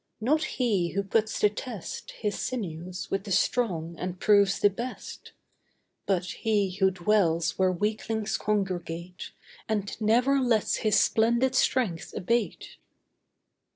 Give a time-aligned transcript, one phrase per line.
[0.19, 5.33] Not he who puts to test His sinews with the strong and proves the best;
[6.07, 9.29] But he who dwells where weaklings congregate,
[9.69, 12.77] And never lets his splendid strength abate.